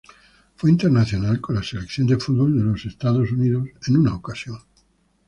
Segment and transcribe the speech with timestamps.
[0.55, 4.57] Fue internacional con la selección de fútbol de los Estados Unidos en una ocasión.